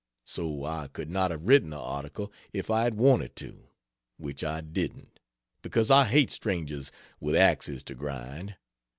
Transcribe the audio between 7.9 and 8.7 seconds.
grind.